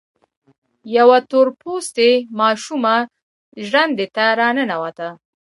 يوه 0.97 1.17
تور 1.29 1.47
پوستې 1.61 2.09
ماشومه 2.39 2.95
ژرندې 3.67 4.05
ته 4.15 4.25
را 4.39 4.49
ننوته. 4.57 5.09